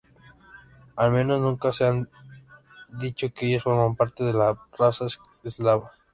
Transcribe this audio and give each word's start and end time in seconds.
Al 0.95 1.11
menos 1.11 1.41
nunca 1.41 1.71
se 1.71 1.85
ha 1.85 1.93
dicho 2.99 3.31
que 3.31 3.45
ellos 3.45 3.61
forman 3.61 3.95
parte 3.95 4.23
de 4.23 4.33
la 4.33 4.59
raza 4.75 5.05
eslava. 5.43 5.91